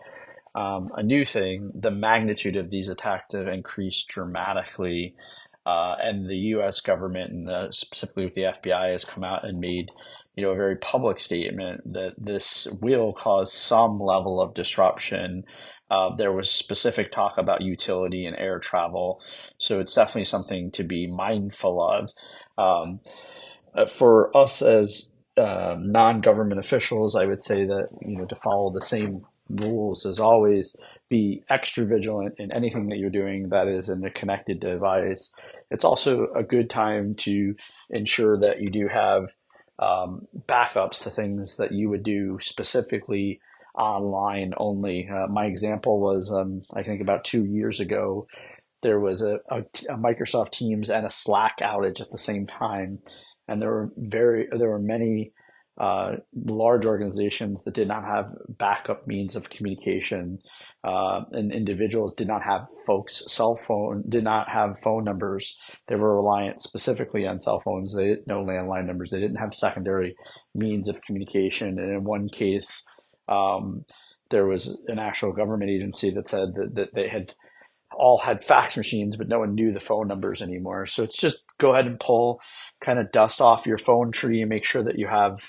um, 0.54 0.90
a 0.94 1.02
new 1.02 1.24
thing, 1.24 1.70
the 1.74 1.90
magnitude 1.90 2.56
of 2.56 2.68
these 2.68 2.90
attacks 2.90 3.32
have 3.32 3.48
increased 3.48 4.08
dramatically. 4.08 5.14
Uh, 5.68 5.96
and 6.02 6.30
the 6.30 6.36
U.S. 6.56 6.80
government, 6.80 7.30
and 7.30 7.50
uh, 7.50 7.70
specifically 7.70 8.24
with 8.24 8.34
the 8.34 8.40
FBI, 8.40 8.90
has 8.90 9.04
come 9.04 9.22
out 9.22 9.46
and 9.46 9.60
made, 9.60 9.90
you 10.34 10.42
know, 10.42 10.52
a 10.52 10.56
very 10.56 10.76
public 10.76 11.20
statement 11.20 11.92
that 11.92 12.14
this 12.16 12.66
will 12.80 13.12
cause 13.12 13.52
some 13.52 14.00
level 14.00 14.40
of 14.40 14.54
disruption. 14.54 15.44
Uh, 15.90 16.16
there 16.16 16.32
was 16.32 16.50
specific 16.50 17.12
talk 17.12 17.36
about 17.36 17.60
utility 17.60 18.24
and 18.24 18.34
air 18.38 18.58
travel, 18.58 19.20
so 19.58 19.78
it's 19.78 19.92
definitely 19.92 20.24
something 20.24 20.70
to 20.70 20.84
be 20.84 21.06
mindful 21.06 21.86
of. 21.86 22.12
Um, 22.56 23.00
uh, 23.74 23.84
for 23.84 24.34
us 24.34 24.62
as 24.62 25.10
um, 25.36 25.92
non-government 25.92 26.60
officials, 26.60 27.14
I 27.14 27.26
would 27.26 27.42
say 27.42 27.66
that 27.66 27.88
you 28.00 28.16
know 28.16 28.24
to 28.24 28.36
follow 28.36 28.72
the 28.72 28.80
same 28.80 29.26
rules 29.48 30.04
as 30.06 30.18
always 30.18 30.76
be 31.08 31.42
extra 31.48 31.84
vigilant 31.84 32.34
in 32.38 32.52
anything 32.52 32.88
that 32.88 32.98
you're 32.98 33.10
doing 33.10 33.48
that 33.48 33.68
is 33.68 33.88
in 33.88 34.04
a 34.04 34.10
connected 34.10 34.60
device. 34.60 35.32
It's 35.70 35.84
also 35.84 36.28
a 36.34 36.42
good 36.42 36.68
time 36.70 37.14
to 37.16 37.54
ensure 37.90 38.38
that 38.40 38.60
you 38.60 38.68
do 38.68 38.88
have 38.88 39.34
um, 39.78 40.26
backups 40.48 41.02
to 41.02 41.10
things 41.10 41.56
that 41.56 41.72
you 41.72 41.88
would 41.88 42.02
do 42.02 42.38
specifically 42.40 43.40
online 43.74 44.52
only. 44.56 45.08
Uh, 45.08 45.28
my 45.28 45.46
example 45.46 46.00
was 46.00 46.32
um, 46.32 46.62
i 46.74 46.82
think 46.82 47.00
about 47.00 47.24
two 47.24 47.44
years 47.44 47.78
ago 47.78 48.26
there 48.82 49.00
was 49.00 49.22
a, 49.22 49.38
a, 49.50 49.58
a 49.88 49.96
microsoft 49.96 50.52
teams 50.52 50.90
and 50.90 51.04
a 51.04 51.10
slack 51.10 51.58
outage 51.58 52.00
at 52.00 52.10
the 52.10 52.18
same 52.18 52.46
time. 52.46 53.00
And 53.46 53.60
there 53.60 53.70
were 53.70 53.90
very 53.96 54.46
there 54.56 54.68
were 54.68 54.78
many 54.78 55.32
uh, 55.78 56.16
large 56.34 56.84
organizations 56.84 57.62
that 57.62 57.74
did 57.74 57.86
not 57.86 58.04
have 58.04 58.34
backup 58.48 59.06
means 59.06 59.36
of 59.36 59.48
communication 59.48 60.40
uh, 60.82 61.20
and 61.30 61.52
individuals 61.52 62.14
did 62.14 62.26
not 62.26 62.42
have 62.42 62.66
folks 62.84 63.22
cell 63.28 63.56
phone 63.56 64.02
did 64.08 64.24
not 64.24 64.48
have 64.48 64.78
phone 64.80 65.04
numbers. 65.04 65.56
They 65.86 65.94
were 65.94 66.16
reliant 66.16 66.60
specifically 66.60 67.26
on 67.26 67.40
cell 67.40 67.60
phones. 67.60 67.94
They 67.94 68.08
didn't 68.08 68.26
know 68.26 68.44
landline 68.44 68.86
numbers. 68.86 69.10
They 69.10 69.20
didn't 69.20 69.36
have 69.36 69.54
secondary 69.54 70.16
means 70.54 70.88
of 70.88 71.00
communication. 71.02 71.78
And 71.78 71.92
in 71.92 72.04
one 72.04 72.28
case 72.28 72.84
um, 73.28 73.84
there 74.30 74.46
was 74.46 74.78
an 74.88 74.98
actual 74.98 75.32
government 75.32 75.70
agency 75.70 76.10
that 76.10 76.28
said 76.28 76.54
that, 76.56 76.74
that 76.74 76.94
they 76.94 77.08
had 77.08 77.34
all 77.92 78.18
had 78.18 78.44
fax 78.44 78.76
machines, 78.76 79.16
but 79.16 79.28
no 79.28 79.38
one 79.38 79.54
knew 79.54 79.72
the 79.72 79.80
phone 79.80 80.08
numbers 80.08 80.42
anymore. 80.42 80.86
So 80.86 81.02
it's 81.02 81.16
just 81.16 81.44
go 81.58 81.72
ahead 81.72 81.86
and 81.86 81.98
pull 81.98 82.40
kind 82.80 82.98
of 82.98 83.12
dust 83.12 83.40
off 83.40 83.66
your 83.66 83.78
phone 83.78 84.12
tree 84.12 84.40
and 84.40 84.48
make 84.48 84.64
sure 84.64 84.82
that 84.82 84.98
you 84.98 85.06
have 85.06 85.40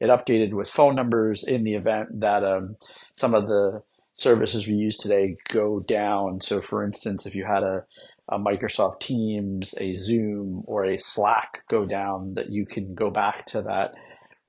it 0.00 0.08
updated 0.08 0.52
with 0.52 0.68
phone 0.68 0.94
numbers 0.94 1.44
in 1.44 1.64
the 1.64 1.74
event 1.74 2.20
that 2.20 2.44
um, 2.44 2.76
some 3.14 3.34
of 3.34 3.46
the 3.46 3.82
services 4.14 4.66
we 4.66 4.74
use 4.74 4.96
today 4.96 5.36
go 5.48 5.80
down. 5.80 6.40
So, 6.40 6.60
for 6.60 6.84
instance, 6.84 7.26
if 7.26 7.34
you 7.34 7.44
had 7.44 7.62
a, 7.62 7.84
a 8.28 8.38
Microsoft 8.38 9.00
Teams, 9.00 9.74
a 9.78 9.92
Zoom, 9.92 10.62
or 10.66 10.84
a 10.84 10.98
Slack 10.98 11.64
go 11.68 11.84
down, 11.84 12.34
that 12.34 12.50
you 12.50 12.64
can 12.66 12.94
go 12.94 13.10
back 13.10 13.46
to 13.46 13.62
that 13.62 13.94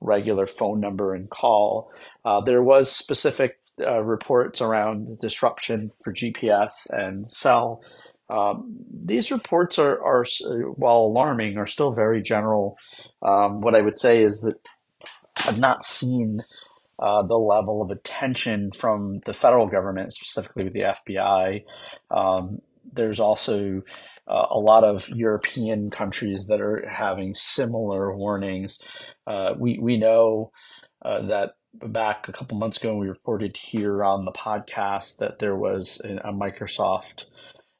regular 0.00 0.46
phone 0.46 0.80
number 0.80 1.14
and 1.14 1.28
call. 1.28 1.90
Uh, 2.24 2.40
there 2.40 2.62
was 2.62 2.90
specific 2.90 3.58
uh, 3.80 4.00
reports 4.02 4.60
around 4.60 5.08
disruption 5.20 5.90
for 6.02 6.12
GPS 6.12 6.88
and 6.90 7.28
cell. 7.28 7.82
Um, 8.28 8.76
these 9.04 9.30
reports 9.30 9.78
are, 9.78 10.02
are, 10.02 10.24
while 10.76 10.98
alarming, 10.98 11.58
are 11.58 11.66
still 11.66 11.92
very 11.92 12.22
general. 12.22 12.76
Um, 13.22 13.60
what 13.60 13.74
I 13.74 13.82
would 13.82 13.98
say 13.98 14.22
is 14.22 14.40
that 14.40 14.56
I've 15.46 15.58
not 15.58 15.84
seen 15.84 16.42
uh, 16.98 17.22
the 17.22 17.36
level 17.36 17.82
of 17.82 17.90
attention 17.90 18.70
from 18.72 19.20
the 19.24 19.34
federal 19.34 19.66
government, 19.66 20.12
specifically 20.12 20.64
with 20.64 20.72
the 20.72 20.80
FBI. 20.80 21.64
Um, 22.10 22.60
there's 22.92 23.20
also 23.20 23.82
uh, 24.28 24.46
a 24.50 24.58
lot 24.58 24.84
of 24.84 25.08
European 25.10 25.90
countries 25.90 26.46
that 26.46 26.60
are 26.60 26.86
having 26.88 27.34
similar 27.34 28.16
warnings. 28.16 28.78
Uh, 29.26 29.52
we 29.58 29.78
we 29.78 29.96
know 29.96 30.52
uh, 31.02 31.26
that 31.26 31.56
back 31.74 32.28
a 32.28 32.32
couple 32.32 32.56
months 32.56 32.78
ago, 32.78 32.96
we 32.96 33.08
reported 33.08 33.56
here 33.56 34.02
on 34.02 34.24
the 34.24 34.32
podcast 34.32 35.18
that 35.18 35.38
there 35.38 35.56
was 35.56 36.00
a 36.04 36.32
Microsoft 36.32 37.26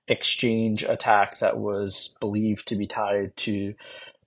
exchange 0.08 0.82
attack 0.84 1.40
that 1.40 1.58
was 1.58 2.14
believed 2.20 2.68
to 2.68 2.76
be 2.76 2.86
tied 2.86 3.36
to 3.36 3.74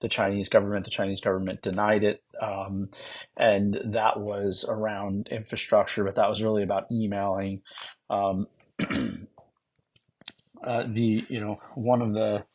the 0.01 0.09
Chinese 0.09 0.49
government. 0.49 0.85
The 0.85 0.91
Chinese 0.91 1.21
government 1.21 1.61
denied 1.61 2.03
it. 2.03 2.23
Um, 2.41 2.89
and 3.37 3.79
that 3.85 4.19
was 4.19 4.65
around 4.67 5.27
infrastructure, 5.29 6.03
but 6.03 6.15
that 6.15 6.29
was 6.29 6.43
really 6.43 6.63
about 6.63 6.91
emailing. 6.91 7.61
Um, 8.09 8.47
uh, 10.63 10.83
the, 10.87 11.25
you 11.27 11.39
know, 11.39 11.59
one 11.75 12.01
of 12.01 12.13
the, 12.13 12.45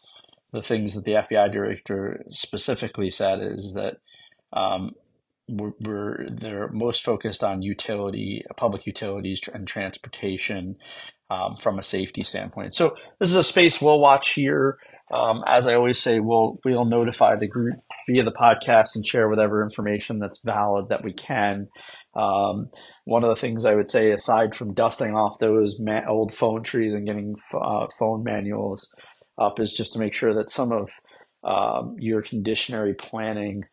the 0.52 0.62
things 0.62 0.94
that 0.94 1.04
the 1.04 1.12
FBI 1.12 1.52
director 1.52 2.24
specifically 2.28 3.10
said 3.10 3.40
is 3.42 3.74
that 3.74 3.98
um, 4.52 4.92
we're, 5.48 5.72
we're, 5.80 6.30
they're 6.30 6.68
most 6.68 7.04
focused 7.04 7.44
on 7.44 7.62
utility, 7.62 8.44
public 8.56 8.86
utilities 8.86 9.40
and 9.52 9.66
transportation 9.66 10.76
um, 11.30 11.56
from 11.56 11.78
a 11.78 11.82
safety 11.82 12.22
standpoint. 12.22 12.74
So 12.74 12.96
this 13.18 13.30
is 13.30 13.36
a 13.36 13.44
space 13.44 13.80
we'll 13.80 14.00
watch 14.00 14.30
here. 14.30 14.78
Um, 15.12 15.42
as 15.46 15.66
I 15.66 15.74
always 15.74 15.98
say, 15.98 16.20
we'll 16.20 16.58
we'll 16.64 16.84
notify 16.84 17.36
the 17.36 17.46
group 17.46 17.76
via 18.06 18.24
the 18.24 18.32
podcast 18.32 18.96
and 18.96 19.06
share 19.06 19.28
whatever 19.28 19.62
information 19.62 20.18
that's 20.18 20.40
valid 20.44 20.88
that 20.88 21.04
we 21.04 21.12
can. 21.12 21.68
Um, 22.14 22.70
one 23.04 23.24
of 23.24 23.30
the 23.30 23.40
things 23.40 23.64
I 23.64 23.74
would 23.74 23.90
say, 23.90 24.10
aside 24.12 24.54
from 24.54 24.74
dusting 24.74 25.14
off 25.14 25.38
those 25.38 25.80
ma- 25.80 26.06
old 26.08 26.32
phone 26.32 26.62
trees 26.62 26.94
and 26.94 27.06
getting 27.06 27.36
uh, 27.52 27.86
phone 27.98 28.22
manuals 28.22 28.94
up, 29.38 29.58
is 29.58 29.72
just 29.72 29.92
to 29.94 29.98
make 29.98 30.14
sure 30.14 30.34
that 30.34 30.48
some 30.48 30.72
of 30.72 30.90
um, 31.42 31.96
your 31.98 32.22
conditionary 32.22 32.94
planning 32.94 33.64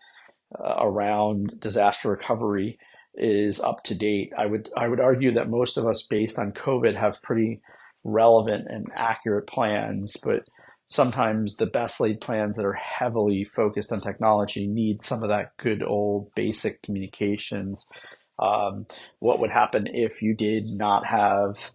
uh, 0.59 0.75
around 0.79 1.59
disaster 1.59 2.09
recovery 2.09 2.77
is 3.15 3.59
up 3.59 3.83
to 3.83 3.95
date. 3.95 4.31
I 4.37 4.45
would 4.45 4.69
I 4.75 4.87
would 4.87 4.99
argue 4.99 5.33
that 5.33 5.49
most 5.49 5.77
of 5.77 5.85
us, 5.85 6.01
based 6.01 6.39
on 6.39 6.51
COVID, 6.53 6.97
have 6.97 7.21
pretty 7.21 7.61
relevant 8.03 8.67
and 8.69 8.87
accurate 8.95 9.47
plans, 9.47 10.17
but 10.23 10.43
sometimes 10.91 11.55
the 11.55 11.65
best 11.65 12.01
laid 12.01 12.19
plans 12.19 12.57
that 12.57 12.65
are 12.65 12.73
heavily 12.73 13.45
focused 13.45 13.93
on 13.93 14.01
technology 14.01 14.67
need 14.67 15.01
some 15.01 15.23
of 15.23 15.29
that 15.29 15.55
good 15.55 15.81
old 15.81 16.29
basic 16.35 16.81
communications. 16.81 17.89
Um, 18.37 18.85
what 19.19 19.39
would 19.39 19.51
happen 19.51 19.87
if 19.87 20.21
you 20.21 20.35
did 20.35 20.67
not 20.67 21.05
have 21.05 21.71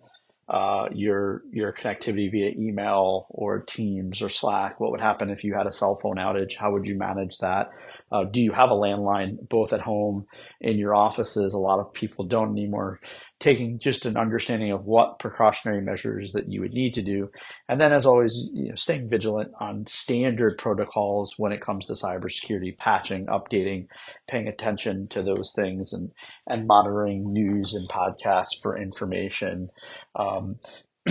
uh, 0.49 0.89
your 0.93 1.43
your 1.51 1.73
connectivity 1.73 2.31
via 2.31 2.51
email 2.51 3.27
or 3.31 3.61
Teams 3.63 4.21
or 4.21 4.29
Slack? 4.29 4.79
What 4.79 4.91
would 4.91 5.01
happen 5.01 5.31
if 5.31 5.43
you 5.43 5.55
had 5.55 5.67
a 5.67 5.73
cell 5.73 5.99
phone 6.03 6.17
outage? 6.17 6.57
How 6.57 6.73
would 6.73 6.87
you 6.87 6.99
manage 6.99 7.39
that? 7.39 7.71
Uh, 8.13 8.25
do 8.25 8.41
you 8.43 8.53
have 8.53 8.71
a 8.71 8.75
landline 8.75 9.49
both 9.49 9.73
at 9.73 9.81
home 9.81 10.27
in 10.61 10.77
your 10.77 10.95
offices? 10.95 11.55
A 11.55 11.59
lot 11.59 11.81
of 11.81 11.93
people 11.95 12.27
don't 12.27 12.53
anymore 12.53 13.01
taking 13.39 13.79
just 13.79 14.07
an 14.07 14.17
understanding 14.17 14.73
of 14.73 14.87
what 14.87 15.19
precautionary 15.19 15.83
measures 15.83 16.33
that 16.33 16.51
you 16.51 16.61
would 16.63 16.73
need 16.73 16.95
to 16.95 17.03
do. 17.03 17.31
And 17.69 17.81
then, 17.81 17.93
as 17.93 18.07
always, 18.07 18.51
you 18.55 18.71
know, 18.71 18.77
staying 18.77 19.11
vigilant 19.11 19.53
on 19.61 19.87
standard 19.87 20.57
protocols 20.59 21.35
when 21.37 21.53
it 21.53 21.61
comes 21.61 21.87
to 21.87 21.93
cybersecurity, 21.93 22.79
patching, 22.79 23.27
updating, 23.27 23.89
paying 24.27 24.49
attention 24.49 25.09
to 25.09 25.23
those 25.23 25.53
things, 25.55 25.93
and, 25.93 26.13
and 26.47 26.67
monitoring 26.67 27.33
news 27.33 27.75
and 27.75 27.89
podcasts 27.89 28.61
for 28.63 28.79
information. 28.79 29.69
Um, 30.15 30.59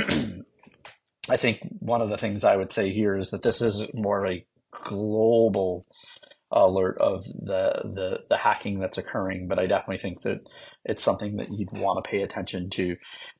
I 1.29 1.37
think 1.37 1.59
one 1.79 2.01
of 2.01 2.09
the 2.09 2.17
things 2.17 2.43
I 2.43 2.55
would 2.55 2.71
say 2.71 2.91
here 2.91 3.15
is 3.15 3.31
that 3.31 3.41
this 3.41 3.61
is 3.61 3.83
more 3.93 4.25
of 4.25 4.31
a 4.31 4.45
global 4.83 5.85
alert 6.51 6.97
of 6.99 7.25
the, 7.25 7.81
the 7.83 8.19
the 8.29 8.37
hacking 8.37 8.79
that's 8.79 8.97
occurring, 8.97 9.47
but 9.47 9.59
I 9.59 9.65
definitely 9.65 9.97
think 9.97 10.21
that 10.21 10.39
it's 10.83 11.03
something 11.03 11.37
that 11.37 11.51
you'd 11.51 11.71
want 11.71 12.03
to 12.03 12.09
pay 12.09 12.21
attention 12.21 12.69
to. 12.71 12.95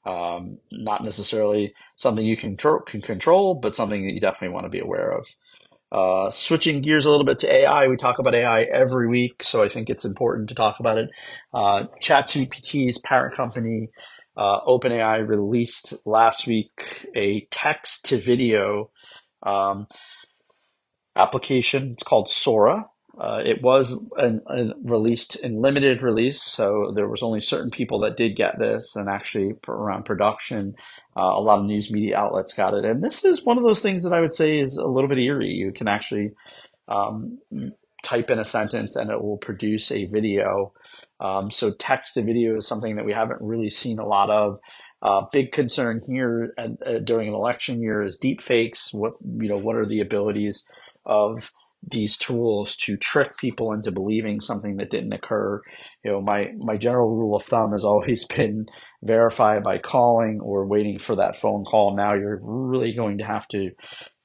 Um, 0.06 0.58
not 0.72 1.04
necessarily 1.04 1.74
something 1.96 2.26
you 2.26 2.38
can, 2.38 2.58
can 2.58 3.02
control, 3.02 3.56
but 3.56 3.76
something 3.76 4.06
that 4.06 4.14
you 4.14 4.20
definitely 4.20 4.54
want 4.54 4.66
to 4.66 4.70
be 4.70 4.80
aware 4.80 5.12
of. 5.12 5.28
Uh, 5.92 6.30
switching 6.30 6.82
gears 6.82 7.06
a 7.06 7.12
little 7.12 7.26
bit 7.26 7.40
to 7.40 7.52
AI, 7.52 7.88
we 7.88 7.96
talk 7.96 8.20
about 8.20 8.36
AI 8.36 8.64
every 8.64 9.08
week, 9.08 9.44
so 9.44 9.64
I 9.64 9.70
think 9.70 9.90
it's 9.90 10.04
important 10.04 10.50
to 10.50 10.56
talk 10.56 10.80
about 10.80 10.98
it. 10.98 11.10
Uh, 11.54 11.84
ChatGPT's 12.02 12.98
parent 12.98 13.36
company, 13.36 13.90
uh, 14.36 14.62
OpenAI, 14.62 15.26
released 15.26 15.94
last 16.06 16.48
week 16.48 17.08
a 17.16 17.48
text 17.52 18.06
to 18.06 18.20
video 18.20 18.90
um, 19.44 19.88
application. 21.16 21.92
It's 21.92 22.04
called 22.04 22.30
Sora. 22.30 22.90
Uh, 23.18 23.40
it 23.46 23.62
was 23.62 24.06
an, 24.18 24.42
an 24.48 24.74
released 24.84 25.36
in 25.38 25.62
limited 25.62 26.02
release, 26.02 26.42
so 26.42 26.92
there 26.94 27.08
was 27.08 27.24
only 27.24 27.40
certain 27.40 27.72
people 27.72 28.00
that 28.00 28.18
did 28.18 28.36
get 28.36 28.60
this, 28.60 28.96
and 28.96 29.08
actually 29.08 29.54
around 29.68 30.04
production, 30.04 30.76
uh, 31.16 31.22
a 31.22 31.40
lot 31.40 31.60
of 31.60 31.66
news 31.66 31.90
media 31.90 32.18
outlets 32.18 32.54
got 32.54 32.74
it. 32.74 32.84
And 32.84 33.02
this 33.02 33.24
is 33.24 33.46
one 33.46 33.58
of 33.58 33.64
those 33.64 33.82
things 33.82 34.04
that 34.04 34.14
I 34.14 34.20
would 34.20 34.34
say 34.34 34.60
is 34.60 34.78
a 34.78 34.88
little 34.88 35.08
bit 35.08 35.20
eerie. 35.20 35.52
You 35.52 35.72
can 35.72 35.88
actually 35.88 36.32
um, 36.90 37.40
type 38.04 38.30
in 38.30 38.40
a 38.40 38.44
sentence 38.44 38.96
and 38.96 39.10
it 39.10 39.22
will 39.22 39.38
produce 39.38 39.92
a 39.92 40.06
video. 40.06 40.74
Um, 41.20 41.50
so 41.52 41.72
text 41.72 42.16
to 42.16 42.22
video 42.22 42.58
is 42.58 42.68
something 42.68 42.98
that 42.98 43.06
we 43.06 43.14
haven't 43.14 43.42
really 43.42 43.70
seen 43.70 44.00
a 44.00 44.08
lot 44.08 44.30
of. 44.30 44.60
Uh, 45.02 45.22
big 45.32 45.52
concern 45.52 46.02
here 46.08 46.54
uh, 46.58 46.98
during 47.04 47.28
an 47.28 47.34
election 47.34 47.82
year 47.82 48.02
is 48.02 48.18
deep 48.18 48.42
fakes. 48.42 48.92
What 48.94 49.14
you 49.22 49.48
know, 49.48 49.58
what 49.58 49.76
are 49.76 49.86
the 49.86 50.00
abilities 50.00 50.64
of 51.06 51.52
these 51.88 52.18
tools 52.18 52.76
to 52.76 52.98
trick 52.98 53.38
people 53.38 53.72
into 53.72 53.92
believing 53.92 54.40
something 54.40 54.78
that 54.78 54.90
didn't 54.90 55.14
occur. 55.14 55.62
You 56.04 56.12
know, 56.12 56.22
my 56.22 56.52
my 56.58 56.78
general 56.78 57.16
rule 57.16 57.36
of 57.36 57.44
thumb 57.44 57.72
has 57.72 57.86
always 57.86 58.26
been 58.26 58.68
verify 59.04 59.60
by 59.60 59.78
calling 59.78 60.40
or 60.42 60.66
waiting 60.66 61.00
for 61.00 61.16
that 61.18 61.36
phone 61.36 61.64
call. 61.64 61.96
Now 61.96 62.14
you're 62.14 62.40
really 62.42 62.94
going 62.94 63.20
to 63.20 63.26
have 63.26 63.48
to 63.50 63.72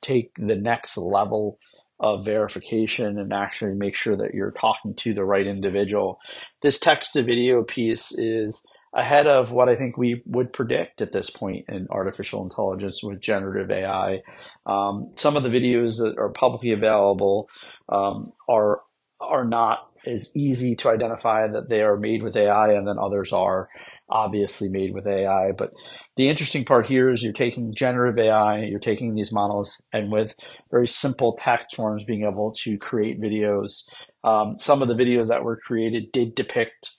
take 0.01 0.31
the 0.37 0.57
next 0.57 0.97
level 0.97 1.59
of 2.01 2.25
verification 2.25 3.19
and 3.19 3.33
actually 3.33 3.75
make 3.75 3.95
sure 3.95 4.17
that 4.17 4.33
you're 4.33 4.53
talking 4.53 4.95
to 4.95 5.13
the 5.13 5.25
right 5.25 5.47
individual. 5.47 6.19
This 6.63 6.79
text 6.79 7.13
to 7.13 7.23
video 7.23 7.63
piece 7.63 8.11
is 8.13 8.67
ahead 8.95 9.27
of 9.27 9.51
what 9.51 9.69
I 9.69 9.77
think 9.77 9.97
we 9.97 10.23
would 10.27 10.53
predict 10.53 11.01
at 11.01 11.13
this 11.13 11.31
point 11.31 11.67
in 11.69 11.87
artificial 11.91 12.43
intelligence 12.43 13.03
with 13.03 13.21
generative 13.21 13.71
AI. 13.71 14.21
Um, 14.67 15.13
some 15.15 15.37
of 15.37 15.43
the 15.43 15.49
videos 15.49 15.99
that 15.99 16.19
are 16.19 16.31
publicly 16.31 16.73
available 16.73 17.49
um, 17.89 18.33
are 18.49 18.81
are 19.21 19.45
not 19.45 19.91
as 20.07 20.31
easy 20.35 20.75
to 20.75 20.89
identify 20.89 21.47
that 21.47 21.69
they 21.69 21.83
are 21.83 21.97
made 21.97 22.23
with 22.23 22.37
AI, 22.37 22.73
and 22.73 22.87
then 22.87 22.99
others 22.99 23.33
are 23.33 23.69
obviously 24.09 24.69
made 24.69 24.95
with 24.95 25.07
AI. 25.07 25.53
But 25.53 25.71
the 26.17 26.29
interesting 26.29 26.65
part 26.65 26.87
here 26.87 27.11
is 27.11 27.23
you're 27.23 27.33
taking 27.33 27.75
generative 27.75 28.19
AI, 28.19 28.65
you're 28.65 28.81
taking 28.81 29.15
these 29.15 29.31
models, 29.31 29.81
and 29.93 30.11
with 30.11 30.35
very 30.71 30.89
simple 30.89 31.35
text 31.35 31.77
forms, 31.77 32.03
being 32.05 32.25
able 32.25 32.53
to 32.63 32.79
create 32.79 33.21
videos. 33.21 33.85
Um, 34.25 34.59
some 34.59 34.83
of 34.83 34.89
the 34.89 34.95
videos 34.95 35.29
that 35.29 35.45
were 35.45 35.59
created 35.59 36.13
did 36.13 36.35
depict 36.35 36.93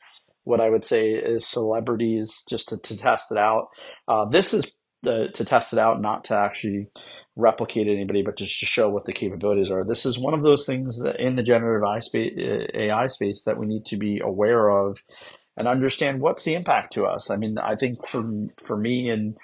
what 0.43 0.61
I 0.61 0.69
would 0.69 0.85
say 0.85 1.11
is 1.11 1.47
celebrities 1.47 2.43
just 2.49 2.69
to, 2.69 2.77
to 2.77 2.97
test 2.97 3.31
it 3.31 3.37
out. 3.37 3.67
Uh, 4.07 4.25
this 4.25 4.53
is 4.53 4.71
the, 5.03 5.29
to 5.33 5.45
test 5.45 5.73
it 5.73 5.79
out, 5.79 6.01
not 6.01 6.25
to 6.25 6.35
actually 6.35 6.87
replicate 7.35 7.87
anybody, 7.87 8.21
but 8.21 8.37
just 8.37 8.59
to 8.59 8.65
show 8.65 8.89
what 8.89 9.05
the 9.05 9.13
capabilities 9.13 9.71
are. 9.71 9.83
This 9.83 10.05
is 10.05 10.19
one 10.19 10.33
of 10.33 10.43
those 10.43 10.65
things 10.65 11.01
that 11.03 11.19
in 11.19 11.35
the 11.35 11.43
generative 11.43 11.83
AI 11.87 11.99
space, 11.99 12.33
AI 12.73 13.07
space 13.07 13.43
that 13.43 13.57
we 13.57 13.67
need 13.67 13.85
to 13.85 13.97
be 13.97 14.19
aware 14.19 14.69
of 14.69 15.03
and 15.57 15.67
understand 15.67 16.21
what's 16.21 16.43
the 16.43 16.55
impact 16.55 16.93
to 16.93 17.05
us. 17.05 17.29
I 17.29 17.37
mean, 17.37 17.57
I 17.57 17.75
think 17.75 18.07
for 18.07 18.23
for 18.63 18.77
me 18.77 19.09
and 19.09 19.37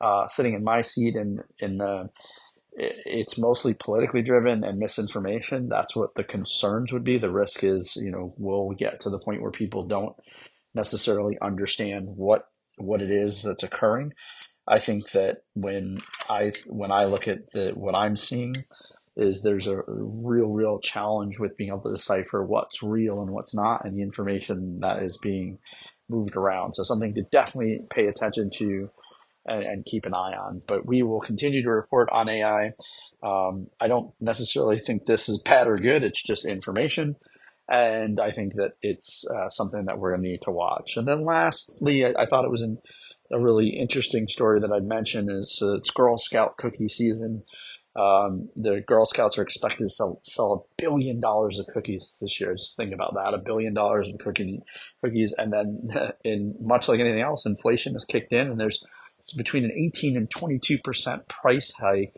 uh, 0.00 0.26
sitting 0.28 0.54
in 0.54 0.64
my 0.64 0.82
seat 0.82 1.16
and 1.16 1.40
in 1.58 1.78
the 1.78 2.10
it's 2.76 3.38
mostly 3.38 3.74
politically 3.74 4.22
driven 4.22 4.64
and 4.64 4.78
misinformation. 4.78 5.68
That's 5.68 5.94
what 5.94 6.14
the 6.14 6.24
concerns 6.24 6.92
would 6.92 7.04
be. 7.04 7.18
The 7.18 7.30
risk 7.30 7.62
is, 7.62 7.96
you 7.96 8.10
know, 8.10 8.34
we'll 8.36 8.70
get 8.70 9.00
to 9.00 9.10
the 9.10 9.18
point 9.18 9.42
where 9.42 9.50
people 9.50 9.86
don't 9.86 10.16
necessarily 10.74 11.38
understand 11.40 12.08
what 12.08 12.48
what 12.76 13.00
it 13.00 13.10
is 13.10 13.44
that's 13.44 13.62
occurring. 13.62 14.12
I 14.66 14.80
think 14.80 15.12
that 15.12 15.44
when 15.54 15.98
I 16.28 16.52
when 16.66 16.90
I 16.90 17.04
look 17.04 17.28
at 17.28 17.50
the 17.52 17.70
what 17.74 17.94
I'm 17.94 18.16
seeing 18.16 18.54
is 19.16 19.42
there's 19.42 19.68
a 19.68 19.82
real 19.86 20.48
real 20.48 20.80
challenge 20.80 21.38
with 21.38 21.56
being 21.56 21.70
able 21.70 21.82
to 21.82 21.92
decipher 21.92 22.44
what's 22.44 22.82
real 22.82 23.22
and 23.22 23.30
what's 23.30 23.54
not 23.54 23.84
and 23.84 23.96
the 23.96 24.02
information 24.02 24.80
that 24.80 25.02
is 25.02 25.16
being 25.18 25.58
moved 26.08 26.34
around. 26.36 26.72
So 26.72 26.82
something 26.82 27.14
to 27.14 27.22
definitely 27.30 27.80
pay 27.88 28.06
attention 28.06 28.50
to 28.58 28.90
and, 29.46 29.62
and 29.62 29.84
keep 29.84 30.06
an 30.06 30.14
eye 30.14 30.36
on. 30.36 30.62
But 30.66 30.86
we 30.86 31.02
will 31.02 31.20
continue 31.20 31.62
to 31.62 31.70
report 31.70 32.08
on 32.12 32.28
AI. 32.28 32.72
Um, 33.22 33.68
I 33.80 33.88
don't 33.88 34.12
necessarily 34.20 34.80
think 34.80 35.04
this 35.04 35.28
is 35.28 35.38
bad 35.44 35.66
or 35.66 35.76
good. 35.78 36.02
It's 36.02 36.22
just 36.22 36.44
information. 36.44 37.16
And 37.68 38.20
I 38.20 38.30
think 38.30 38.54
that 38.54 38.72
it's 38.82 39.24
uh, 39.26 39.48
something 39.48 39.86
that 39.86 39.98
we're 39.98 40.10
going 40.10 40.22
to 40.22 40.28
need 40.28 40.42
to 40.42 40.50
watch. 40.50 40.96
And 40.96 41.08
then 41.08 41.24
lastly, 41.24 42.04
I, 42.04 42.12
I 42.18 42.26
thought 42.26 42.44
it 42.44 42.50
was 42.50 42.60
an, 42.60 42.78
a 43.32 43.40
really 43.40 43.70
interesting 43.70 44.26
story 44.26 44.60
that 44.60 44.70
I'd 44.70 44.84
mention 44.84 45.30
is 45.30 45.60
uh, 45.62 45.74
it's 45.74 45.90
Girl 45.90 46.18
Scout 46.18 46.58
cookie 46.58 46.88
season. 46.88 47.42
Um, 47.96 48.50
the 48.56 48.82
Girl 48.86 49.06
Scouts 49.06 49.38
are 49.38 49.42
expected 49.42 49.84
to 49.84 49.88
sell, 49.88 50.20
sell 50.24 50.52
a 50.52 50.82
billion 50.82 51.20
dollars 51.20 51.58
of 51.58 51.66
cookies 51.68 52.18
this 52.20 52.40
year. 52.40 52.52
Just 52.52 52.76
think 52.76 52.92
about 52.92 53.14
that, 53.14 53.34
a 53.34 53.38
billion 53.38 53.72
dollars 53.72 54.08
in 54.08 54.18
cookie, 54.18 54.60
cookies. 55.02 55.32
And 55.36 55.52
then 55.52 55.90
in 56.24 56.56
much 56.60 56.88
like 56.88 57.00
anything 57.00 57.22
else, 57.22 57.46
inflation 57.46 57.94
has 57.94 58.04
kicked 58.04 58.32
in 58.32 58.50
and 58.50 58.60
there's 58.60 58.84
between 59.36 59.64
an 59.64 59.72
18 59.72 60.16
and 60.16 60.28
22% 60.30 61.28
price 61.28 61.72
hike 61.72 62.16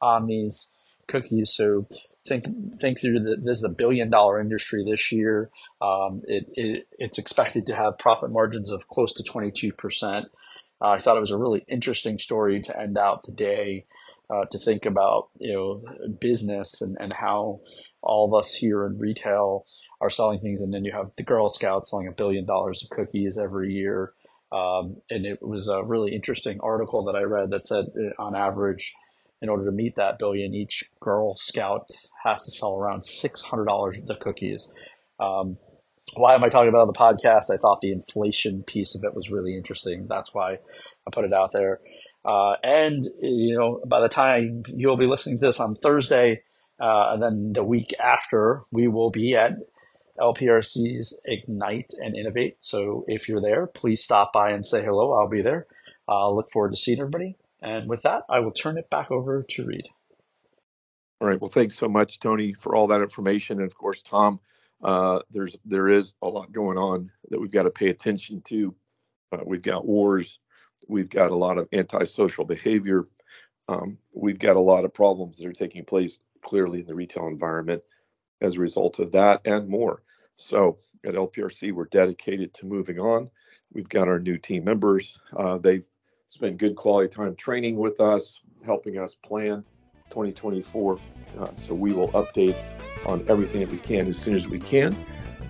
on 0.00 0.26
these 0.26 0.74
cookies. 1.08 1.52
So 1.52 1.86
think 2.26 2.46
think 2.80 3.00
through 3.00 3.20
that. 3.20 3.44
This 3.44 3.58
is 3.58 3.64
a 3.64 3.70
billion 3.70 4.10
dollar 4.10 4.40
industry 4.40 4.84
this 4.84 5.10
year. 5.10 5.50
Um, 5.80 6.22
it, 6.26 6.46
it, 6.54 6.88
it's 6.98 7.18
expected 7.18 7.66
to 7.66 7.74
have 7.74 7.98
profit 7.98 8.30
margins 8.30 8.70
of 8.70 8.88
close 8.88 9.12
to 9.14 9.22
22%. 9.22 10.24
Uh, 10.24 10.24
I 10.80 10.98
thought 10.98 11.16
it 11.16 11.20
was 11.20 11.30
a 11.30 11.38
really 11.38 11.64
interesting 11.66 12.18
story 12.18 12.60
to 12.60 12.78
end 12.78 12.98
out 12.98 13.24
the 13.24 13.32
day. 13.32 13.86
Uh, 14.30 14.44
to 14.44 14.58
think 14.58 14.84
about 14.84 15.30
you 15.38 15.54
know 15.54 15.82
business 16.20 16.82
and, 16.82 16.98
and 17.00 17.14
how 17.14 17.60
all 18.02 18.26
of 18.26 18.38
us 18.38 18.52
here 18.52 18.84
in 18.84 18.98
retail 18.98 19.64
are 20.02 20.10
selling 20.10 20.38
things 20.38 20.60
and 20.60 20.72
then 20.72 20.84
you 20.84 20.92
have 20.92 21.10
the 21.16 21.22
girl 21.22 21.48
scouts 21.48 21.88
selling 21.88 22.06
a 22.06 22.12
billion 22.12 22.44
dollars 22.44 22.82
of 22.82 22.90
cookies 22.90 23.38
every 23.38 23.72
year 23.72 24.12
um, 24.52 24.96
and 25.10 25.26
it 25.26 25.40
was 25.42 25.68
a 25.68 25.82
really 25.82 26.14
interesting 26.14 26.58
article 26.62 27.04
that 27.04 27.16
I 27.16 27.22
read 27.22 27.50
that 27.50 27.66
said, 27.66 27.86
uh, 27.96 28.22
on 28.22 28.34
average, 28.34 28.94
in 29.40 29.48
order 29.48 29.64
to 29.66 29.72
meet 29.72 29.96
that 29.96 30.18
billion, 30.18 30.54
each 30.54 30.84
Girl 31.00 31.36
Scout 31.36 31.86
has 32.24 32.44
to 32.44 32.50
sell 32.50 32.76
around 32.76 33.04
six 33.04 33.42
hundred 33.42 33.66
dollars 33.66 33.98
of 34.08 34.18
cookies. 34.20 34.72
Um, 35.20 35.58
why 36.14 36.34
am 36.34 36.42
I 36.42 36.48
talking 36.48 36.70
about 36.70 36.82
on 36.82 36.86
the 36.86 36.92
podcast? 36.94 37.52
I 37.52 37.58
thought 37.58 37.80
the 37.80 37.92
inflation 37.92 38.62
piece 38.62 38.94
of 38.94 39.04
it 39.04 39.14
was 39.14 39.30
really 39.30 39.56
interesting. 39.56 40.06
That's 40.08 40.34
why 40.34 40.54
I 40.54 41.10
put 41.12 41.24
it 41.24 41.32
out 41.32 41.52
there. 41.52 41.80
Uh, 42.24 42.54
and 42.62 43.02
you 43.20 43.56
know, 43.56 43.80
by 43.86 44.00
the 44.00 44.08
time 44.08 44.62
you'll 44.66 44.96
be 44.96 45.06
listening 45.06 45.38
to 45.38 45.46
this 45.46 45.60
on 45.60 45.74
Thursday, 45.76 46.42
uh, 46.80 47.12
and 47.12 47.22
then 47.22 47.52
the 47.52 47.64
week 47.64 47.92
after, 48.02 48.62
we 48.72 48.88
will 48.88 49.10
be 49.10 49.34
at 49.34 49.52
LPRC's 50.20 51.20
Ignite 51.24 51.92
and 51.98 52.16
Innovate. 52.16 52.56
So 52.60 53.04
if 53.08 53.28
you're 53.28 53.40
there, 53.40 53.66
please 53.66 54.02
stop 54.02 54.32
by 54.32 54.50
and 54.50 54.66
say 54.66 54.82
hello. 54.82 55.12
I'll 55.12 55.28
be 55.28 55.42
there. 55.42 55.66
I'll 56.08 56.34
look 56.34 56.50
forward 56.50 56.70
to 56.70 56.76
seeing 56.76 57.00
everybody. 57.00 57.36
And 57.60 57.88
with 57.88 58.02
that, 58.02 58.22
I 58.28 58.40
will 58.40 58.52
turn 58.52 58.78
it 58.78 58.90
back 58.90 59.10
over 59.10 59.42
to 59.42 59.64
Reed. 59.64 59.88
All 61.20 61.28
right. 61.28 61.40
Well, 61.40 61.50
thanks 61.50 61.76
so 61.76 61.88
much, 61.88 62.20
Tony, 62.20 62.54
for 62.54 62.76
all 62.76 62.86
that 62.88 63.00
information. 63.00 63.58
And 63.58 63.66
of 63.66 63.76
course, 63.76 64.02
Tom, 64.02 64.40
uh, 64.82 65.20
there's 65.30 65.56
there 65.64 65.88
is 65.88 66.14
a 66.22 66.28
lot 66.28 66.52
going 66.52 66.78
on 66.78 67.10
that 67.30 67.40
we've 67.40 67.50
got 67.50 67.64
to 67.64 67.70
pay 67.70 67.88
attention 67.88 68.40
to. 68.42 68.74
Uh, 69.32 69.38
we've 69.44 69.62
got 69.62 69.84
wars. 69.84 70.38
We've 70.86 71.08
got 71.10 71.32
a 71.32 71.36
lot 71.36 71.58
of 71.58 71.68
antisocial 71.72 72.44
behavior. 72.44 73.08
Um, 73.68 73.98
we've 74.12 74.38
got 74.38 74.56
a 74.56 74.60
lot 74.60 74.84
of 74.84 74.94
problems 74.94 75.38
that 75.38 75.46
are 75.46 75.52
taking 75.52 75.84
place 75.84 76.18
clearly 76.42 76.80
in 76.80 76.86
the 76.86 76.94
retail 76.94 77.26
environment 77.26 77.82
as 78.40 78.56
a 78.56 78.60
result 78.60 79.00
of 79.00 79.12
that 79.12 79.40
and 79.44 79.68
more. 79.68 80.02
So 80.38 80.78
at 81.04 81.14
LPRC, 81.14 81.72
we're 81.72 81.86
dedicated 81.86 82.54
to 82.54 82.66
moving 82.66 82.98
on. 82.98 83.28
We've 83.72 83.88
got 83.88 84.08
our 84.08 84.20
new 84.20 84.38
team 84.38 84.64
members. 84.64 85.18
Uh, 85.36 85.58
they've 85.58 85.84
spent 86.28 86.58
good 86.58 86.76
quality 86.76 87.08
time 87.08 87.34
training 87.34 87.76
with 87.76 88.00
us, 88.00 88.40
helping 88.64 88.98
us 88.98 89.16
plan 89.16 89.64
2024. 90.10 90.98
Uh, 91.38 91.48
so 91.56 91.74
we 91.74 91.92
will 91.92 92.08
update 92.10 92.56
on 93.04 93.24
everything 93.28 93.60
that 93.60 93.70
we 93.70 93.78
can 93.78 94.06
as 94.06 94.16
soon 94.16 94.36
as 94.36 94.48
we 94.48 94.60
can. 94.60 94.96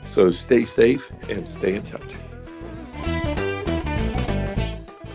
So 0.05 0.31
stay 0.31 0.65
safe 0.65 1.11
and 1.29 1.47
stay 1.47 1.75
in 1.75 1.83
touch. 1.85 2.15